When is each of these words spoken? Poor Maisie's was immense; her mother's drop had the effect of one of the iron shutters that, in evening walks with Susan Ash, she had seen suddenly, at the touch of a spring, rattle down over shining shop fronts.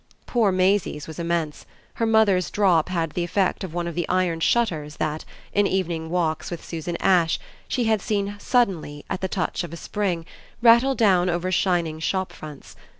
Poor 0.25 0.51
Maisie's 0.51 1.05
was 1.07 1.19
immense; 1.19 1.63
her 1.93 2.07
mother's 2.07 2.49
drop 2.49 2.89
had 2.89 3.11
the 3.11 3.23
effect 3.23 3.63
of 3.63 3.71
one 3.71 3.85
of 3.87 3.93
the 3.93 4.09
iron 4.09 4.39
shutters 4.39 4.95
that, 4.95 5.25
in 5.53 5.67
evening 5.67 6.09
walks 6.09 6.49
with 6.49 6.65
Susan 6.65 6.97
Ash, 6.99 7.37
she 7.67 7.83
had 7.83 8.01
seen 8.01 8.35
suddenly, 8.39 9.05
at 9.11 9.21
the 9.21 9.27
touch 9.27 9.63
of 9.63 9.71
a 9.71 9.77
spring, 9.77 10.25
rattle 10.59 10.95
down 10.95 11.29
over 11.29 11.51
shining 11.51 11.99
shop 11.99 12.33
fronts. 12.33 12.75